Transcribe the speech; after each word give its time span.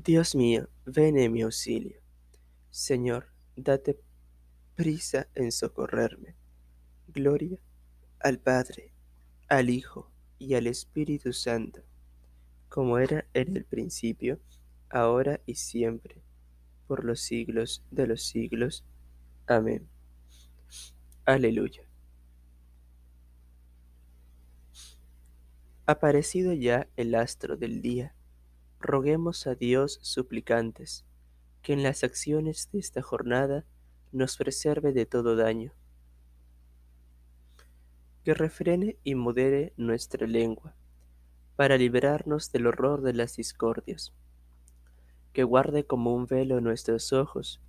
Dios 0.00 0.36
mío, 0.36 0.68
ven 0.86 1.18
en 1.18 1.32
mi 1.32 1.42
auxilio. 1.42 2.00
Señor, 2.70 3.32
date 3.56 3.98
prisa 4.76 5.26
en 5.34 5.50
socorrerme. 5.50 6.36
Gloria 7.08 7.58
al 8.20 8.38
Padre, 8.38 8.92
al 9.48 9.70
Hijo 9.70 10.12
y 10.38 10.54
al 10.54 10.68
Espíritu 10.68 11.32
Santo, 11.32 11.82
como 12.68 12.98
era 12.98 13.26
en 13.34 13.56
el 13.56 13.64
principio, 13.64 14.38
ahora 14.88 15.40
y 15.46 15.56
siempre, 15.56 16.22
por 16.86 17.04
los 17.04 17.18
siglos 17.18 17.84
de 17.90 18.06
los 18.06 18.22
siglos. 18.22 18.84
Amén. 19.48 19.88
Aleluya. 21.24 21.82
Aparecido 25.86 26.52
ya 26.52 26.88
el 26.96 27.16
astro 27.16 27.56
del 27.56 27.82
día, 27.82 28.14
roguemos 28.80 29.46
a 29.46 29.54
Dios 29.54 29.98
suplicantes, 30.02 31.04
que 31.62 31.72
en 31.72 31.82
las 31.82 32.04
acciones 32.04 32.70
de 32.72 32.78
esta 32.78 33.02
jornada 33.02 33.64
nos 34.12 34.36
preserve 34.36 34.92
de 34.92 35.04
todo 35.04 35.36
daño, 35.36 35.72
que 38.24 38.34
refrene 38.34 38.96
y 39.02 39.14
modere 39.14 39.72
nuestra 39.76 40.26
lengua, 40.26 40.74
para 41.56 41.76
librarnos 41.76 42.52
del 42.52 42.68
horror 42.68 43.02
de 43.02 43.14
las 43.14 43.36
discordias, 43.36 44.14
que 45.32 45.42
guarde 45.42 45.84
como 45.84 46.14
un 46.14 46.26
velo 46.26 46.60
nuestros 46.60 47.12
ojos, 47.12 47.60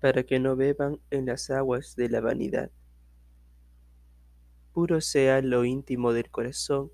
para 0.00 0.24
que 0.24 0.38
no 0.38 0.56
beban 0.56 1.00
en 1.10 1.26
las 1.26 1.48
aguas 1.50 1.96
de 1.96 2.08
la 2.08 2.20
vanidad. 2.20 2.70
Puro 4.72 5.00
sea 5.00 5.40
lo 5.40 5.64
íntimo 5.64 6.12
del 6.12 6.30
corazón 6.30 6.90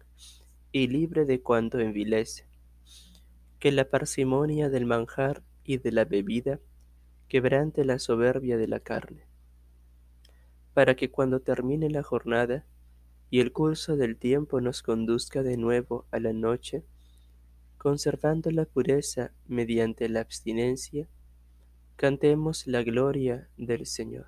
y 0.72 0.88
libre 0.88 1.24
de 1.24 1.40
cuanto 1.40 1.78
envilece 1.78 2.48
que 3.58 3.72
la 3.72 3.88
parsimonia 3.88 4.68
del 4.68 4.86
manjar 4.86 5.42
y 5.64 5.78
de 5.78 5.92
la 5.92 6.04
bebida 6.04 6.60
quebrante 7.28 7.84
la 7.84 7.98
soberbia 7.98 8.56
de 8.56 8.68
la 8.68 8.80
carne, 8.80 9.26
para 10.74 10.94
que 10.94 11.10
cuando 11.10 11.40
termine 11.40 11.90
la 11.90 12.02
jornada 12.02 12.64
y 13.30 13.40
el 13.40 13.52
curso 13.52 13.96
del 13.96 14.16
tiempo 14.16 14.60
nos 14.60 14.82
conduzca 14.82 15.42
de 15.42 15.56
nuevo 15.56 16.06
a 16.10 16.20
la 16.20 16.32
noche, 16.32 16.84
conservando 17.76 18.50
la 18.50 18.64
pureza 18.64 19.32
mediante 19.46 20.08
la 20.08 20.20
abstinencia, 20.20 21.08
cantemos 21.96 22.66
la 22.66 22.82
gloria 22.82 23.48
del 23.56 23.86
Señor. 23.86 24.26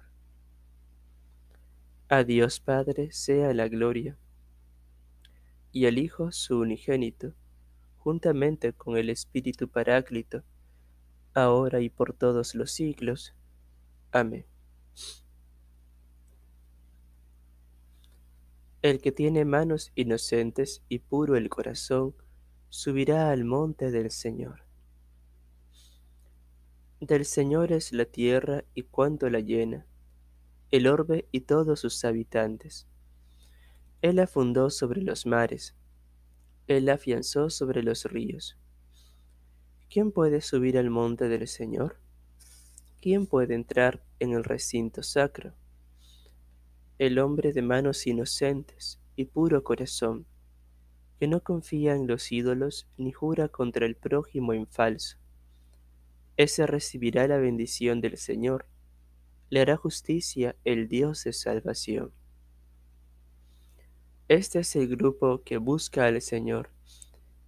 A 2.08 2.24
Dios 2.24 2.58
Padre 2.58 3.12
sea 3.12 3.54
la 3.54 3.68
gloria, 3.68 4.18
y 5.72 5.86
al 5.86 5.98
Hijo 5.98 6.32
su 6.32 6.58
unigénito, 6.58 7.32
juntamente 8.02 8.72
con 8.72 8.96
el 8.96 9.10
Espíritu 9.10 9.68
Paráclito, 9.68 10.42
ahora 11.34 11.80
y 11.80 11.90
por 11.90 12.14
todos 12.14 12.54
los 12.54 12.72
siglos. 12.72 13.34
Amén. 14.10 14.46
El 18.80 19.02
que 19.02 19.12
tiene 19.12 19.44
manos 19.44 19.92
inocentes 19.94 20.82
y 20.88 21.00
puro 21.00 21.36
el 21.36 21.50
corazón, 21.50 22.14
subirá 22.70 23.30
al 23.30 23.44
monte 23.44 23.90
del 23.90 24.10
Señor. 24.10 24.64
Del 27.00 27.26
Señor 27.26 27.72
es 27.72 27.92
la 27.92 28.06
tierra 28.06 28.64
y 28.74 28.84
cuanto 28.84 29.28
la 29.28 29.40
llena, 29.40 29.86
el 30.70 30.86
orbe 30.86 31.28
y 31.32 31.42
todos 31.42 31.80
sus 31.80 32.02
habitantes. 32.06 32.86
Él 34.00 34.16
la 34.16 34.26
fundó 34.26 34.70
sobre 34.70 35.02
los 35.02 35.26
mares, 35.26 35.74
él 36.70 36.88
afianzó 36.88 37.50
sobre 37.50 37.82
los 37.82 38.04
ríos. 38.04 38.56
¿Quién 39.88 40.12
puede 40.12 40.40
subir 40.40 40.78
al 40.78 40.88
monte 40.88 41.28
del 41.28 41.48
Señor? 41.48 41.98
¿Quién 43.00 43.26
puede 43.26 43.54
entrar 43.54 44.04
en 44.20 44.34
el 44.34 44.44
recinto 44.44 45.02
sacro? 45.02 45.52
El 46.98 47.18
hombre 47.18 47.52
de 47.52 47.62
manos 47.62 48.06
inocentes 48.06 49.00
y 49.16 49.24
puro 49.24 49.64
corazón, 49.64 50.26
que 51.18 51.26
no 51.26 51.42
confía 51.42 51.96
en 51.96 52.06
los 52.06 52.30
ídolos 52.30 52.86
ni 52.96 53.10
jura 53.10 53.48
contra 53.48 53.84
el 53.84 53.96
prójimo 53.96 54.52
en 54.52 54.68
falso. 54.68 55.16
Ese 56.36 56.68
recibirá 56.68 57.26
la 57.26 57.38
bendición 57.38 58.00
del 58.00 58.16
Señor, 58.16 58.66
le 59.48 59.60
hará 59.60 59.76
justicia 59.76 60.54
el 60.64 60.86
Dios 60.86 61.24
de 61.24 61.32
salvación. 61.32 62.12
Este 64.30 64.60
es 64.60 64.76
el 64.76 64.86
grupo 64.86 65.42
que 65.42 65.56
busca 65.56 66.06
al 66.06 66.22
Señor, 66.22 66.70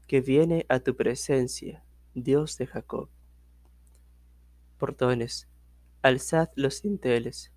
que 0.09 0.20
viene 0.20 0.66
a 0.69 0.81
tu 0.81 0.97
presencia, 0.97 1.84
Dios 2.12 2.59
de 2.59 2.66
Jacob. 2.66 3.09
Portones, 4.78 5.47
alzad 6.03 6.48
los 6.56 6.82
dinteles, 6.82 7.53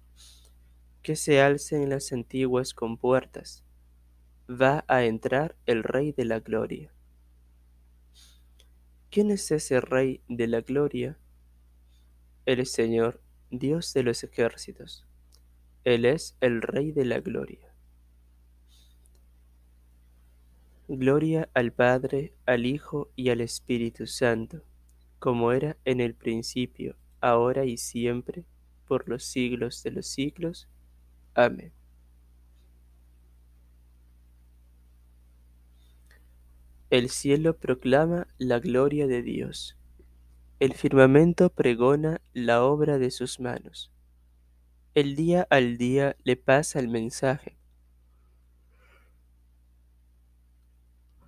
que 1.02 1.16
se 1.16 1.42
alcen 1.42 1.90
las 1.90 2.14
antiguas 2.14 2.76
compuertas. 2.76 3.64
Va 4.48 4.86
a 4.88 5.06
entrar 5.06 5.56
el 5.66 5.82
Rey 5.82 6.12
de 6.12 6.26
la 6.26 6.40
Gloria. 6.40 6.94
¿Quién 9.10 9.32
es 9.32 9.50
ese 9.50 9.82
Rey 9.82 10.22
de 10.30 10.46
la 10.46 10.62
Gloria? 10.62 11.18
El 12.46 12.64
Señor, 12.68 13.24
Dios 13.50 13.92
de 13.96 14.04
los 14.04 14.24
ejércitos. 14.24 15.04
Él 15.84 16.06
es 16.06 16.38
el 16.42 16.62
Rey 16.62 16.92
de 16.92 17.06
la 17.06 17.22
Gloria. 17.22 17.75
Gloria 20.88 21.50
al 21.56 21.74
Padre, 21.74 22.36
al 22.46 22.68
Hijo 22.68 23.10
y 23.16 23.32
al 23.32 23.42
Espíritu 23.42 24.06
Santo, 24.06 24.62
como 25.18 25.52
era 25.52 25.78
en 25.84 26.00
el 26.00 26.14
principio, 26.14 26.96
ahora 27.22 27.66
y 27.66 27.78
siempre, 27.78 28.46
por 28.88 29.10
los 29.10 29.24
siglos 29.24 29.82
de 29.82 29.90
los 29.90 30.06
siglos. 30.06 30.68
Amén. 31.34 31.74
El 36.92 37.10
cielo 37.10 37.58
proclama 37.58 38.28
la 38.38 38.60
gloria 38.60 39.08
de 39.08 39.24
Dios. 39.24 39.76
El 40.60 40.74
firmamento 40.74 41.50
pregona 41.50 42.22
la 42.32 42.64
obra 42.64 43.00
de 43.00 43.10
sus 43.10 43.40
manos. 43.40 43.92
El 44.94 45.16
día 45.16 45.48
al 45.50 45.78
día 45.78 46.16
le 46.24 46.36
pasa 46.36 46.80
el 46.80 46.90
mensaje 46.90 47.58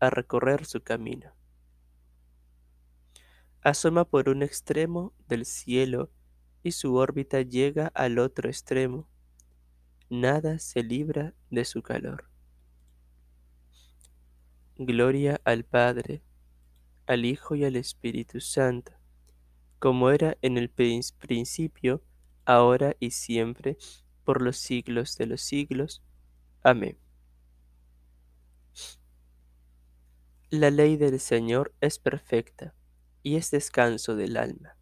a 0.00 0.10
recorrer 0.10 0.66
su 0.66 0.82
camino. 0.82 1.32
Asoma 3.62 4.04
por 4.04 4.28
un 4.28 4.42
extremo 4.42 5.14
del 5.26 5.46
cielo 5.46 6.10
y 6.62 6.72
su 6.72 6.96
órbita 6.96 7.40
llega 7.42 7.86
al 7.94 8.18
otro 8.18 8.48
extremo. 8.48 9.08
Nada 10.10 10.58
se 10.58 10.82
libra 10.82 11.34
de 11.50 11.64
su 11.64 11.82
calor. 11.82 12.28
Gloria 14.76 15.40
al 15.44 15.64
Padre, 15.64 16.22
al 17.06 17.24
Hijo 17.24 17.54
y 17.54 17.64
al 17.64 17.76
Espíritu 17.76 18.40
Santo, 18.40 18.92
como 19.78 20.10
era 20.10 20.36
en 20.42 20.58
el 20.58 20.68
principio, 20.68 22.02
ahora 22.44 22.96
y 22.98 23.12
siempre, 23.12 23.76
por 24.24 24.42
los 24.42 24.56
siglos 24.56 25.16
de 25.16 25.26
los 25.26 25.42
siglos. 25.42 26.02
Amén. 26.62 27.03
La 30.56 30.70
ley 30.70 30.96
del 30.96 31.18
Señor 31.18 31.74
es 31.80 31.98
perfecta 31.98 32.76
y 33.24 33.34
es 33.34 33.50
descanso 33.50 34.14
del 34.14 34.36
alma. 34.36 34.76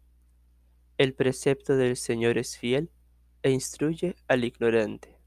El 0.99 1.15
precepto 1.15 1.75
del 1.75 1.97
Señor 1.97 2.37
es 2.37 2.59
fiel 2.59 2.91
e 3.41 3.49
instruye 3.49 4.15
al 4.27 4.45
ignorante. 4.45 5.17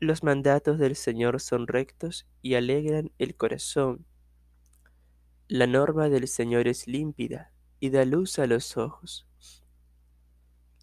Los 0.00 0.24
mandatos 0.24 0.80
del 0.80 0.96
Señor 0.96 1.40
son 1.40 1.68
rectos 1.68 2.26
y 2.42 2.54
alegran 2.56 3.12
el 3.18 3.36
corazón. 3.36 4.04
La 5.46 5.68
norma 5.68 6.08
del 6.08 6.26
Señor 6.26 6.66
es 6.66 6.88
límpida 6.88 7.52
y 7.78 7.90
da 7.90 8.04
luz 8.04 8.40
a 8.40 8.48
los 8.48 8.76
ojos. 8.76 9.28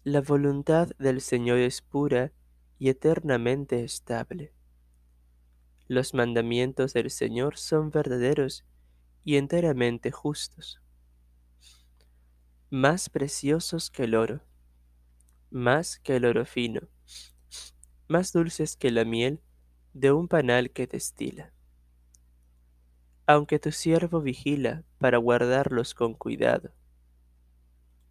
La 0.04 0.22
voluntad 0.22 0.88
del 0.98 1.20
Señor 1.20 1.58
es 1.58 1.82
pura 1.82 2.32
y 2.78 2.88
eternamente 2.88 3.84
estable. 3.84 4.55
Los 5.88 6.14
mandamientos 6.14 6.92
del 6.94 7.10
Señor 7.10 7.56
son 7.56 7.90
verdaderos 7.90 8.64
y 9.24 9.36
enteramente 9.36 10.10
justos. 10.10 10.80
más 12.70 13.08
preciosos 13.08 13.90
que 13.90 14.04
el 14.04 14.14
oro, 14.16 14.40
más 15.50 15.98
que 16.00 16.16
el 16.16 16.24
oro 16.24 16.44
fino, 16.44 16.80
más 18.08 18.32
dulces 18.32 18.76
que 18.76 18.90
la 18.90 19.04
miel 19.04 19.40
de 19.94 20.12
un 20.12 20.28
panal 20.28 20.70
que 20.70 20.86
destila. 20.86 21.52
Aunque 23.26 23.58
tu 23.58 23.72
siervo 23.72 24.20
vigila 24.20 24.84
para 24.98 25.18
guardarlos 25.18 25.94
con 25.94 26.14
cuidado, 26.14 26.72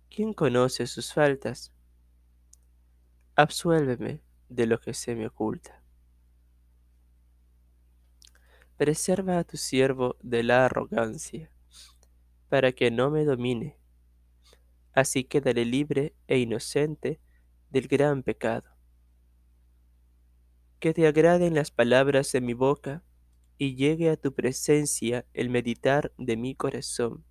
¿quién 0.10 0.34
conoce 0.34 0.88
sus 0.88 1.14
faltas? 1.14 1.74
Absuélveme 3.36 4.22
de 4.50 4.66
lo 4.66 4.80
que 4.80 4.94
se 4.94 5.16
me 5.16 5.28
oculta. 5.28 5.85
Preserva 8.78 9.40
a 9.40 9.44
tu 9.46 9.56
siervo 9.56 10.18
de 10.22 10.44
la 10.44 10.66
arrogancia, 10.66 11.50
para 12.50 12.74
que 12.74 12.92
no 12.92 13.10
me 13.10 13.24
domine. 13.24 13.80
Así 14.94 15.24
quedaré 15.24 15.64
libre 15.64 16.14
e 16.28 16.40
inocente 16.40 17.22
del 17.70 17.88
gran 17.88 18.22
pecado. 18.22 18.70
Que 20.80 20.94
te 20.94 21.08
agraden 21.08 21.56
las 21.56 21.72
palabras 21.72 22.32
de 22.34 22.42
mi 22.42 22.54
boca 22.54 23.04
y 23.58 23.76
llegue 23.76 24.10
a 24.10 24.18
tu 24.18 24.34
presencia 24.34 25.26
el 25.34 25.50
meditar 25.50 26.12
de 26.18 26.36
mi 26.36 26.54
corazón. 26.54 27.24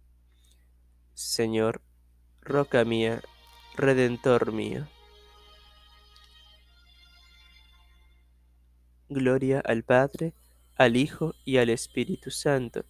Señor, 1.12 1.82
roca 2.41 2.87
mía, 2.87 3.23
redentor 3.76 4.50
mío. 4.50 4.88
Gloria 9.11 9.61
al 9.61 9.85
Padre, 9.85 10.35
al 10.76 10.96
Hijo 10.96 11.34
y 11.44 11.58
al 11.58 11.70
Espíritu 11.70 12.30
Santo, 12.30 12.84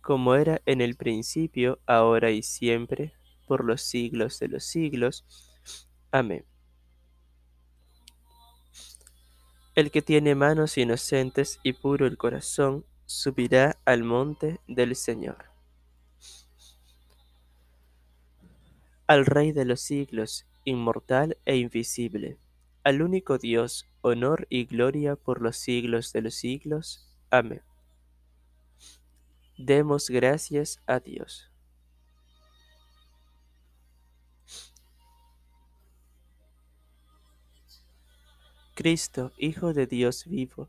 como 0.00 0.34
era 0.34 0.60
en 0.66 0.80
el 0.80 0.96
principio, 0.96 1.78
ahora 1.86 2.30
y 2.30 2.42
siempre, 2.42 3.14
por 3.46 3.64
los 3.64 3.82
siglos 3.82 4.38
de 4.38 4.48
los 4.48 4.64
siglos. 4.64 5.24
Amén. 6.10 6.44
El 9.74 9.90
que 9.90 10.02
tiene 10.02 10.34
manos 10.34 10.78
inocentes 10.78 11.58
y 11.62 11.72
puro 11.72 12.06
el 12.06 12.16
corazón, 12.16 12.86
subirá 13.06 13.78
al 13.84 14.04
monte 14.04 14.60
del 14.68 14.94
Señor. 14.94 15.46
Al 19.06 19.26
Rey 19.26 19.52
de 19.52 19.64
los 19.64 19.80
siglos, 19.80 20.46
inmortal 20.64 21.36
e 21.44 21.56
invisible, 21.56 22.38
al 22.84 23.00
único 23.00 23.38
Dios, 23.38 23.88
honor 24.02 24.46
y 24.50 24.66
gloria 24.66 25.16
por 25.16 25.40
los 25.40 25.56
siglos 25.56 26.12
de 26.12 26.20
los 26.20 26.34
siglos. 26.34 27.08
Amén. 27.30 27.62
Demos 29.56 30.10
gracias 30.10 30.82
a 30.86 31.00
Dios. 31.00 31.50
Cristo, 38.74 39.32
Hijo 39.38 39.72
de 39.72 39.86
Dios 39.86 40.26
vivo, 40.26 40.68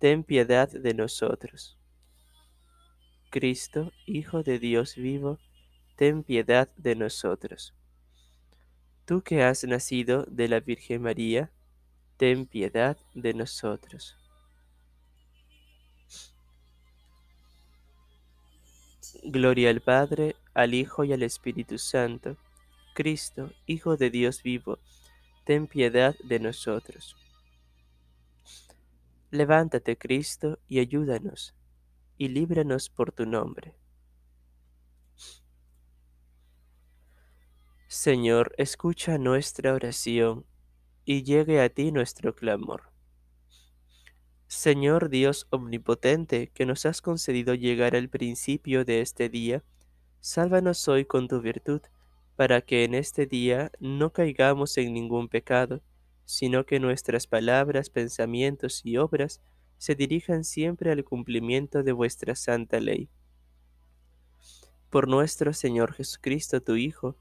ten 0.00 0.22
piedad 0.22 0.68
de 0.68 0.92
nosotros. 0.92 1.78
Cristo, 3.30 3.90
Hijo 4.06 4.42
de 4.42 4.58
Dios 4.58 4.96
vivo, 4.96 5.38
ten 5.96 6.24
piedad 6.24 6.68
de 6.76 6.94
nosotros. 6.94 7.72
Tú 9.06 9.22
que 9.22 9.42
has 9.42 9.64
nacido 9.64 10.24
de 10.24 10.48
la 10.48 10.60
Virgen 10.60 11.02
María, 11.02 11.52
ten 12.16 12.46
piedad 12.46 12.96
de 13.14 13.34
nosotros. 13.34 14.16
Gloria 19.22 19.70
al 19.70 19.80
Padre, 19.80 20.36
al 20.54 20.74
Hijo 20.74 21.04
y 21.04 21.12
al 21.12 21.22
Espíritu 21.22 21.78
Santo. 21.78 22.36
Cristo, 22.94 23.50
Hijo 23.66 23.96
de 23.96 24.10
Dios 24.10 24.42
vivo, 24.42 24.78
ten 25.44 25.66
piedad 25.66 26.14
de 26.24 26.38
nosotros. 26.38 27.16
Levántate, 29.30 29.98
Cristo, 29.98 30.60
y 30.68 30.78
ayúdanos, 30.78 31.54
y 32.16 32.28
líbranos 32.28 32.88
por 32.88 33.10
tu 33.10 33.26
nombre. 33.26 33.74
Señor, 37.88 38.54
escucha 38.58 39.18
nuestra 39.18 39.74
oración, 39.74 40.46
y 41.04 41.22
llegue 41.22 41.60
a 41.60 41.68
ti 41.68 41.92
nuestro 41.92 42.34
clamor. 42.34 42.90
Señor 44.46 45.08
Dios 45.08 45.46
omnipotente, 45.50 46.50
que 46.54 46.66
nos 46.66 46.86
has 46.86 47.02
concedido 47.02 47.54
llegar 47.54 47.96
al 47.96 48.08
principio 48.08 48.84
de 48.84 49.00
este 49.00 49.28
día, 49.28 49.64
sálvanos 50.20 50.86
hoy 50.88 51.04
con 51.04 51.28
tu 51.28 51.40
virtud, 51.40 51.80
para 52.36 52.60
que 52.60 52.84
en 52.84 52.94
este 52.94 53.26
día 53.26 53.70
no 53.80 54.12
caigamos 54.12 54.76
en 54.78 54.92
ningún 54.92 55.28
pecado 55.28 55.82
sino 56.24 56.64
que 56.64 56.80
nuestras 56.80 57.26
palabras, 57.26 57.90
pensamientos 57.90 58.80
y 58.84 58.96
obras 58.96 59.40
se 59.78 59.94
dirijan 59.94 60.44
siempre 60.44 60.90
al 60.90 61.04
cumplimiento 61.04 61.82
de 61.82 61.92
vuestra 61.92 62.34
santa 62.34 62.80
ley. 62.80 63.08
Por 64.90 65.08
nuestro 65.08 65.52
Señor 65.52 65.92
Jesucristo, 65.92 66.62
tu 66.62 66.76
Hijo, 66.76 67.16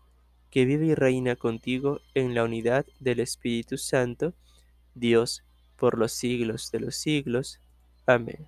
que 0.54 0.66
vive 0.66 0.86
y 0.86 0.94
reina 0.94 1.36
contigo 1.36 2.00
en 2.14 2.36
la 2.36 2.44
unidad 2.44 2.86
del 3.00 3.22
Espíritu 3.22 3.76
Santo, 3.80 4.36
Dios, 4.94 5.44
por 5.78 5.98
los 5.98 6.12
siglos 6.12 6.70
de 6.70 6.80
los 6.80 6.96
siglos. 6.96 7.60
Amén. 8.06 8.48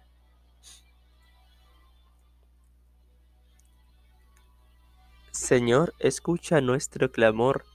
Señor, 5.32 5.96
escucha 5.98 6.62
nuestro 6.62 7.12
clamor 7.12 7.66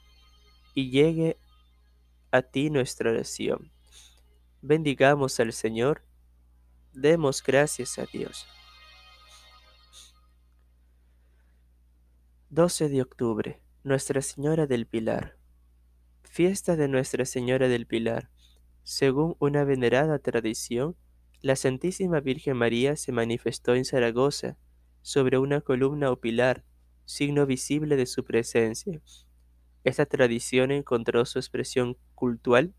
y 0.75 0.91
llegue 0.91 1.37
a 2.31 2.43
ti 2.43 2.71
nuestra 2.71 3.11
oración. 3.11 3.73
Bendigamos 4.62 5.41
al 5.41 5.53
Señor, 5.53 6.05
demos 6.93 7.43
gracias 7.43 7.99
a 7.99 8.06
Dios. 8.06 8.47
12 12.50 12.88
de 12.91 13.03
octubre, 13.03 13.61
Nuestra 13.82 14.21
Señora 14.23 14.67
del 14.67 14.87
Pilar. 14.87 15.37
Fiesta 16.23 16.77
de 16.77 16.88
Nuestra 16.88 17.25
Señora 17.25 17.69
del 17.69 17.87
Pilar. 17.87 18.31
Según 18.82 19.37
una 19.38 19.65
venerada 19.65 20.19
tradición, 20.19 20.97
la 21.41 21.56
Santísima 21.56 22.21
Virgen 22.21 22.56
María 22.56 22.97
se 22.97 23.12
manifestó 23.12 23.75
en 23.75 23.85
Zaragoza 23.85 24.59
sobre 25.03 25.38
una 25.38 25.61
columna 25.61 26.11
o 26.11 26.21
pilar, 26.21 26.65
signo 27.05 27.47
visible 27.47 27.97
de 27.97 28.06
su 28.06 28.25
presencia, 28.25 29.00
esta 29.83 30.04
tradición 30.04 30.71
encontró 30.71 31.25
su 31.25 31.38
expresión 31.38 31.97
cultural 32.14 32.75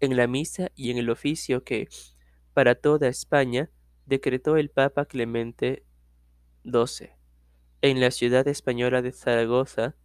en 0.00 0.16
la 0.16 0.26
misa 0.26 0.70
y 0.74 0.90
en 0.90 0.98
el 0.98 1.08
oficio 1.08 1.64
que, 1.64 1.88
para 2.52 2.74
toda 2.74 3.08
España, 3.08 3.70
decretó 4.04 4.56
el 4.56 4.68
Papa 4.68 5.06
Clemente 5.06 5.84
XII. 6.64 7.10
En 7.80 8.00
la 8.00 8.10
ciudad 8.10 8.46
española 8.48 9.00
de 9.00 9.12
Zaragoza, 9.12 9.96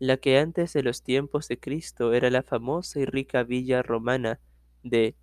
la 0.00 0.16
que 0.16 0.38
antes 0.38 0.72
de 0.72 0.82
los 0.82 1.04
tiempos 1.04 1.46
de 1.46 1.60
Cristo 1.60 2.12
era 2.12 2.28
la 2.30 2.42
famosa 2.42 2.98
y 2.98 3.04
rica 3.04 3.44
villa 3.44 3.82
romana 3.82 4.40
de 4.82 5.14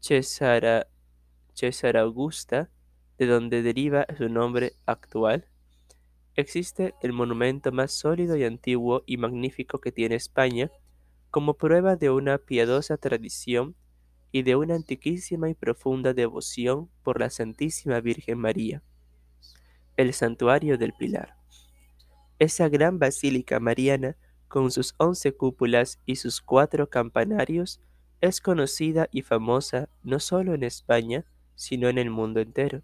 Cesara, 0.00 0.88
Augusta, 1.94 2.70
de 3.18 3.26
donde 3.26 3.62
deriva 3.62 4.06
su 4.18 4.28
nombre 4.28 4.72
actual, 4.86 5.48
Existe 6.38 6.92
el 7.00 7.14
monumento 7.14 7.72
más 7.72 7.92
sólido 7.92 8.36
y 8.36 8.44
antiguo 8.44 9.02
y 9.06 9.16
magnífico 9.16 9.80
que 9.80 9.90
tiene 9.90 10.16
España, 10.16 10.70
como 11.30 11.54
prueba 11.54 11.96
de 11.96 12.10
una 12.10 12.36
piadosa 12.36 12.98
tradición 12.98 13.74
y 14.32 14.42
de 14.42 14.54
una 14.54 14.74
antiquísima 14.74 15.48
y 15.48 15.54
profunda 15.54 16.12
devoción 16.12 16.90
por 17.02 17.20
la 17.20 17.30
Santísima 17.30 18.00
Virgen 18.00 18.38
María, 18.38 18.82
el 19.96 20.12
Santuario 20.12 20.76
del 20.76 20.92
Pilar. 20.92 21.35
Esa 22.38 22.68
gran 22.68 22.98
basílica 22.98 23.60
mariana, 23.60 24.16
con 24.48 24.70
sus 24.70 24.94
once 24.98 25.32
cúpulas 25.32 26.00
y 26.06 26.16
sus 26.16 26.40
cuatro 26.40 26.88
campanarios, 26.88 27.80
es 28.20 28.40
conocida 28.40 29.08
y 29.10 29.22
famosa 29.22 29.88
no 30.02 30.20
solo 30.20 30.54
en 30.54 30.62
España, 30.62 31.24
sino 31.54 31.88
en 31.88 31.98
el 31.98 32.10
mundo 32.10 32.40
entero 32.40 32.82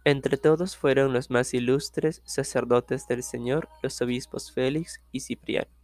Entre 0.04 0.38
todos 0.38 0.78
fueron 0.78 1.14
los 1.14 1.30
más 1.30 1.54
ilustres 1.54 2.22
sacerdotes 2.26 3.08
del 3.08 3.24
Señor, 3.24 3.68
los 3.84 4.02
obispos 4.02 4.52
Félix 4.52 5.02
y 5.12 5.20
Cipriano. 5.20 5.81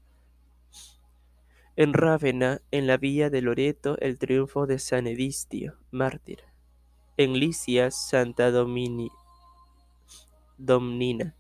En 1.77 1.93
Rávena, 1.93 2.61
en 2.71 2.87
la 2.87 2.97
villa 2.97 3.29
de 3.29 3.41
Loreto, 3.41 3.97
el 3.99 4.17
triunfo 4.19 4.67
de 4.67 4.79
San 4.79 5.07
Edistio, 5.07 5.77
mártir. 5.91 6.39
En 7.15 7.39
Licia, 7.39 7.91
Santa 7.91 8.51
Domini, 8.51 9.09
Domnina, 10.57 11.35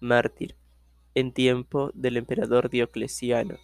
mártir, 0.00 0.56
en 1.14 1.32
tiempo 1.32 1.90
del 1.94 2.16
emperador 2.16 2.70
Diocleciano. 2.70 3.58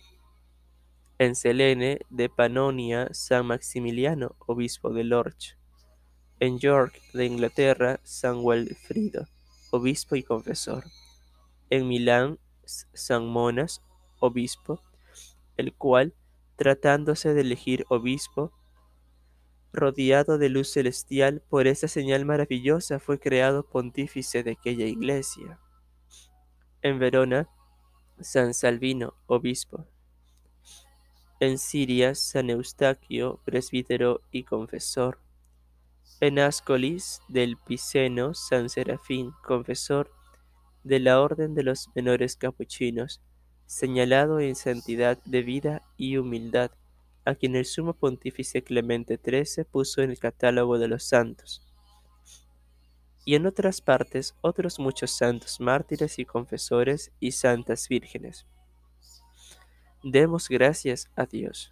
En 1.18 1.34
Selene 1.34 2.00
de 2.10 2.28
Panonia, 2.28 3.08
San 3.12 3.46
Maximiliano, 3.46 4.36
obispo 4.46 4.92
de 4.92 5.04
Lorch 5.04 5.58
en 6.40 6.58
York 6.58 7.00
de 7.12 7.26
Inglaterra 7.26 8.00
San 8.04 8.38
Wilfrido, 8.42 9.26
obispo 9.70 10.14
y 10.14 10.22
confesor. 10.22 10.84
En 11.70 11.88
Milán 11.88 12.38
San 12.64 13.26
Monas, 13.26 13.82
obispo, 14.20 14.82
el 15.58 15.74
cual, 15.74 16.14
tratándose 16.56 17.34
de 17.34 17.42
elegir 17.42 17.84
obispo, 17.90 18.52
rodeado 19.74 20.38
de 20.38 20.48
luz 20.48 20.72
celestial 20.72 21.42
por 21.50 21.66
esa 21.66 21.86
señal 21.86 22.24
maravillosa, 22.24 22.98
fue 22.98 23.20
creado 23.20 23.68
pontífice 23.68 24.42
de 24.42 24.52
aquella 24.52 24.86
iglesia. 24.86 25.60
En 26.80 26.98
Verona, 26.98 27.50
San 28.20 28.54
Salvino, 28.54 29.12
obispo. 29.26 29.86
En 31.40 31.58
Siria, 31.58 32.14
San 32.14 32.48
Eustaquio, 32.48 33.40
presbítero 33.44 34.22
y 34.32 34.44
confesor 34.44 35.20
en 36.20 36.40
Ascolis 36.40 37.20
del 37.28 37.56
Piceno 37.56 38.34
San 38.34 38.68
Serafín, 38.68 39.32
confesor 39.44 40.10
de 40.82 40.98
la 40.98 41.20
Orden 41.20 41.54
de 41.54 41.62
los 41.62 41.90
Menores 41.94 42.36
Capuchinos, 42.36 43.20
señalado 43.68 44.40
en 44.40 44.56
santidad 44.56 45.18
de 45.26 45.42
vida 45.42 45.82
y 45.98 46.16
humildad, 46.16 46.70
a 47.26 47.34
quien 47.34 47.54
el 47.54 47.66
sumo 47.66 47.92
pontífice 47.92 48.64
Clemente 48.64 49.20
XIII 49.22 49.64
puso 49.64 50.00
en 50.00 50.10
el 50.10 50.18
catálogo 50.18 50.78
de 50.78 50.88
los 50.88 51.04
santos. 51.04 51.62
Y 53.26 53.34
en 53.34 53.44
otras 53.44 53.82
partes 53.82 54.34
otros 54.40 54.78
muchos 54.78 55.10
santos 55.10 55.60
mártires 55.60 56.18
y 56.18 56.24
confesores 56.24 57.12
y 57.20 57.32
santas 57.32 57.86
vírgenes. 57.88 58.46
Demos 60.02 60.48
gracias 60.48 61.10
a 61.14 61.26
Dios. 61.26 61.70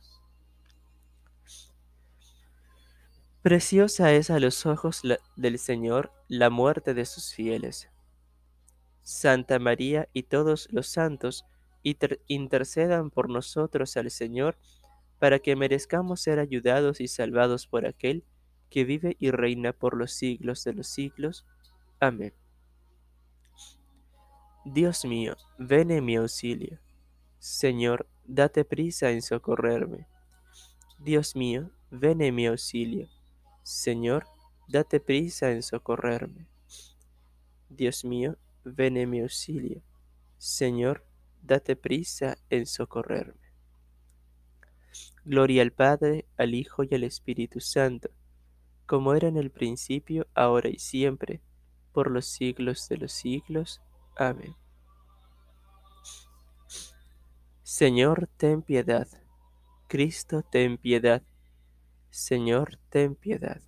Preciosa 3.40 4.12
es 4.12 4.28
a 4.28 4.38
los 4.38 4.66
ojos 4.66 5.00
del 5.36 5.58
Señor 5.58 6.12
la 6.28 6.50
muerte 6.50 6.92
de 6.92 7.06
sus 7.06 7.32
fieles. 7.32 7.88
Santa 9.02 9.58
María 9.58 10.10
y 10.12 10.24
todos 10.24 10.68
los 10.72 10.88
santos 10.88 11.46
intercedan 12.26 13.10
por 13.10 13.30
nosotros 13.30 13.96
al 13.96 14.10
Señor 14.10 14.56
para 15.18 15.38
que 15.38 15.56
merezcamos 15.56 16.20
ser 16.20 16.38
ayudados 16.38 17.00
y 17.00 17.08
salvados 17.08 17.66
por 17.66 17.86
aquel 17.86 18.24
que 18.70 18.84
vive 18.84 19.16
y 19.18 19.30
reina 19.30 19.72
por 19.72 19.96
los 19.96 20.12
siglos 20.12 20.64
de 20.64 20.74
los 20.74 20.88
siglos. 20.88 21.46
Amén. 22.00 22.34
Dios 24.64 25.04
mío, 25.04 25.36
ven 25.58 25.90
en 25.90 26.04
mi 26.04 26.16
auxilio. 26.16 26.80
Señor, 27.38 28.08
date 28.24 28.64
prisa 28.64 29.12
en 29.12 29.22
socorrerme. 29.22 30.08
Dios 30.98 31.36
mío, 31.36 31.70
ven 31.90 32.20
en 32.20 32.34
mi 32.34 32.46
auxilio. 32.46 33.08
Señor, 33.62 34.26
date 34.66 34.98
prisa 34.98 35.52
en 35.52 35.62
socorrerme. 35.62 36.48
Dios 37.68 38.04
mío, 38.04 38.36
ven 38.64 38.96
en 38.96 39.10
mi 39.10 39.20
auxilio. 39.20 39.82
Señor, 40.38 41.04
date 41.46 41.76
prisa 41.76 42.36
en 42.50 42.66
socorrerme. 42.66 43.52
Gloria 45.24 45.62
al 45.62 45.72
Padre, 45.72 46.26
al 46.36 46.54
Hijo 46.54 46.84
y 46.84 46.94
al 46.94 47.04
Espíritu 47.04 47.60
Santo, 47.60 48.10
como 48.86 49.14
era 49.14 49.28
en 49.28 49.36
el 49.36 49.50
principio, 49.50 50.26
ahora 50.34 50.68
y 50.68 50.78
siempre, 50.78 51.40
por 51.92 52.10
los 52.10 52.26
siglos 52.26 52.88
de 52.88 52.98
los 52.98 53.12
siglos. 53.12 53.80
Amén. 54.16 54.54
Señor, 57.62 58.28
ten 58.36 58.62
piedad. 58.62 59.08
Cristo, 59.88 60.42
ten 60.42 60.78
piedad. 60.78 61.22
Señor, 62.10 62.78
ten 62.90 63.14
piedad. 63.16 63.60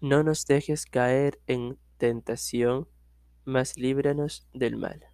No 0.00 0.22
nos 0.22 0.46
dejes 0.46 0.86
caer 0.86 1.38
en 1.46 1.78
tentación, 1.98 2.88
mas 3.44 3.76
líbranos 3.76 4.46
del 4.54 4.76
mal. 4.76 5.04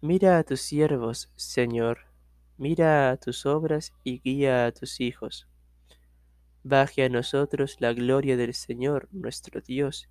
Mira 0.00 0.38
a 0.38 0.42
tus 0.42 0.60
siervos, 0.60 1.30
Señor, 1.36 2.06
mira 2.58 3.10
a 3.10 3.16
tus 3.16 3.46
obras 3.46 3.92
y 4.02 4.18
guía 4.18 4.66
a 4.66 4.72
tus 4.72 5.00
hijos. 5.00 5.48
Baje 6.64 7.04
a 7.04 7.08
nosotros 7.08 7.76
la 7.78 7.92
gloria 7.92 8.36
del 8.36 8.52
Señor 8.54 9.08
nuestro 9.12 9.60
Dios, 9.60 10.08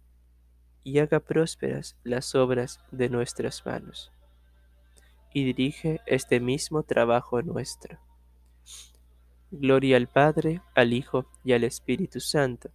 y 0.83 0.99
haga 0.99 1.19
prósperas 1.19 1.97
las 2.03 2.35
obras 2.35 2.79
de 2.91 3.09
nuestras 3.09 3.65
manos. 3.65 4.11
Y 5.33 5.43
dirige 5.43 5.99
este 6.05 6.39
mismo 6.39 6.83
trabajo 6.83 7.41
nuestro. 7.41 7.99
Gloria 9.55 9.97
al 9.97 10.07
Padre, 10.07 10.63
al 10.73 10.93
Hijo 10.93 11.29
y 11.43 11.53
al 11.53 11.63
Espíritu 11.63 12.19
Santo, 12.19 12.71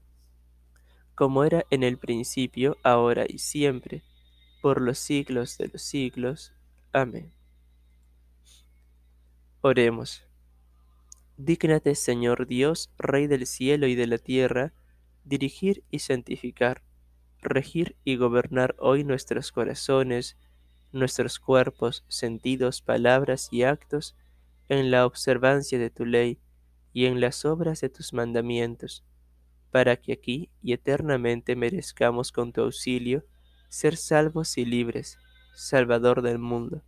como 1.17 1.43
era 1.43 1.67
en 1.71 1.83
el 1.83 1.99
principio, 1.99 2.77
ahora 2.85 3.25
y 3.29 3.39
siempre, 3.39 4.05
por 4.63 4.81
los 4.81 5.01
siglos 5.01 5.59
de 5.59 5.67
los 5.67 5.83
siglos. 5.83 6.53
Amén. 6.93 7.33
Oremos. 9.61 10.23
Dígnate, 11.37 11.97
Señor 11.97 12.47
Dios, 12.47 12.93
Rey 12.97 13.27
del 13.27 13.49
cielo 13.49 13.89
y 13.89 13.97
de 13.97 14.07
la 14.07 14.19
tierra, 14.19 14.73
dirigir 15.25 15.83
y 15.91 15.99
santificar, 15.99 16.85
regir 17.43 17.97
y 18.05 18.15
gobernar 18.15 18.77
hoy 18.79 19.03
nuestros 19.03 19.51
corazones, 19.51 20.37
nuestros 20.93 21.41
cuerpos, 21.41 22.05
sentidos, 22.07 22.83
palabras 22.83 23.49
y 23.51 23.65
actos, 23.65 24.15
en 24.69 24.93
la 24.93 25.07
observancia 25.07 25.77
de 25.81 25.91
tu 25.91 26.05
ley 26.05 26.39
y 26.99 27.07
en 27.07 27.21
las 27.21 27.45
obras 27.45 27.81
de 27.81 27.91
tus 27.91 28.13
mandamientos, 28.13 29.05
para 29.71 29.99
que 29.99 30.13
aquí 30.13 30.51
y 30.61 30.73
eternamente 30.73 31.55
merezcamos 31.55 32.33
con 32.33 32.53
tu 32.53 32.63
auxilio 32.63 33.25
ser 33.69 33.97
salvos 33.97 34.59
y 34.59 34.65
libres 34.65 35.17
Salvador 35.55 36.23
del 36.23 36.41
mundo, 36.41 36.83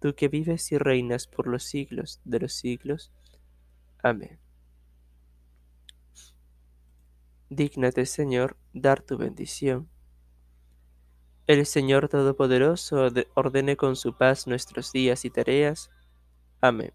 tú 0.00 0.14
que 0.14 0.28
vives 0.28 0.70
y 0.70 0.76
reinas 0.76 1.26
por 1.28 1.46
los 1.46 1.64
siglos 1.64 2.20
de 2.24 2.40
los 2.40 2.52
siglos. 2.52 3.10
Amén. 4.02 4.38
Dígnate, 7.48 8.04
Señor, 8.04 8.58
dar 8.74 9.00
tu 9.00 9.16
bendición. 9.16 9.88
El 11.46 11.64
Señor 11.64 12.10
Todopoderoso 12.10 13.08
ordene 13.32 13.78
con 13.78 13.96
su 13.96 14.14
paz 14.14 14.46
nuestros 14.46 14.92
días 14.92 15.24
y 15.24 15.30
tareas. 15.30 15.90
Amén. 16.60 16.92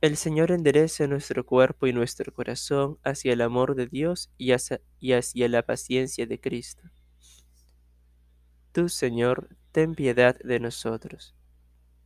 El 0.00 0.16
Señor 0.16 0.50
enderece 0.50 1.06
nuestro 1.08 1.44
cuerpo 1.44 1.86
y 1.86 1.92
nuestro 1.92 2.32
corazón 2.32 2.98
hacia 3.04 3.34
el 3.34 3.42
amor 3.42 3.74
de 3.74 3.86
Dios 3.86 4.30
y 4.38 4.52
hacia, 4.52 5.48
la 5.48 5.62
paciencia 5.62 6.24
de 6.24 6.40
Cristo. 6.40 6.84
Tú, 8.72 8.88
Señor, 8.88 9.54
ten 9.72 9.94
piedad 9.94 10.38
de 10.38 10.58
nosotros. 10.58 11.34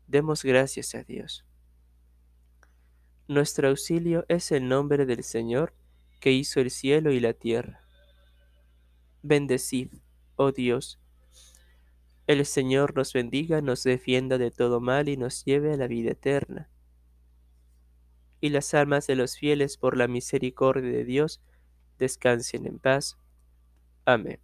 Demos 0.08 0.42
gracias 0.42 0.96
a 0.96 1.04
Dios. 1.04 1.44
Nuestro 3.28 3.68
auxilio 3.68 4.26
es 4.28 4.50
el 4.50 4.66
nombre 4.66 5.06
del 5.06 5.22
Señor 5.22 5.72
que 6.18 6.32
hizo 6.32 6.58
el 6.58 6.72
cielo 6.72 7.12
y 7.12 7.20
la 7.20 7.32
tierra. 7.32 7.86
Bendecid, 9.22 9.92
oh 10.34 10.50
Dios. 10.50 10.98
El 12.26 12.44
Señor 12.44 12.96
nos 12.96 13.12
bendiga, 13.12 13.60
nos 13.60 13.84
defienda 13.84 14.36
de 14.36 14.50
todo 14.50 14.80
mal 14.80 15.08
y 15.08 15.16
nos 15.16 15.44
lleve 15.44 15.72
a 15.72 15.76
la 15.76 15.86
vida 15.86 16.10
eterna. 16.10 16.68
Y 18.44 18.50
las 18.50 18.74
almas 18.74 19.06
de 19.06 19.16
los 19.16 19.38
fieles 19.38 19.78
por 19.78 19.96
la 19.96 20.06
misericordia 20.06 20.92
de 20.92 21.06
Dios 21.06 21.40
descansen 21.98 22.66
en 22.66 22.78
paz. 22.78 23.16
Amén. 24.04 24.38